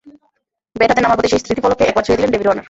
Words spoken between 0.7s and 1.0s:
bat